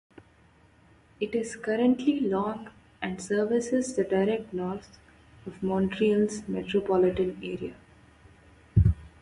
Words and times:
It 1.19 1.35
is 1.35 1.55
currently 1.55 2.21
long 2.21 2.71
and 3.03 3.21
services 3.21 3.93
the 3.95 4.03
direct 4.03 4.51
north 4.51 4.97
of 5.45 5.61
Montreal's 5.61 6.41
Metropolitan 6.47 7.37
Area. 7.43 7.75